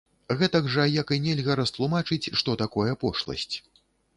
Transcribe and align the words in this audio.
Гэтак 0.37 0.69
жа, 0.75 0.85
як 0.93 1.13
і 1.17 1.19
нельга 1.27 1.57
растлумачыць, 1.61 2.31
што 2.41 2.57
такое 2.63 2.99
пошласць. 3.05 3.55